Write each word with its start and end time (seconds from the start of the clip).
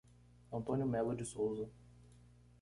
Antônio 0.51 0.87
Melo 0.87 1.15
de 1.15 1.23
Souza 1.23 1.69